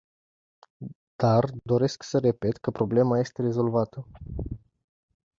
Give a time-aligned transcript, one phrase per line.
[1.17, 4.07] Dar doresc să repet că problema este rezolvată.